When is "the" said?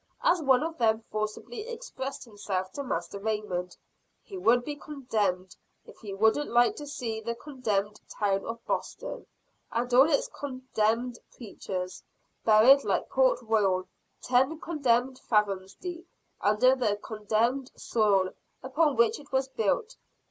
7.21-7.35, 16.75-16.95